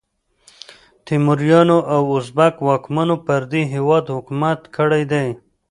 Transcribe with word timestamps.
تیموریانو 1.05 1.77
او 1.93 1.99
ازبک 2.17 2.55
واکمنو 2.67 3.15
پر 3.25 3.41
دې 3.51 3.61
هیواد 3.73 4.05
حکومت 4.15 4.59
کړی 4.75 5.03
دی. 5.11 5.27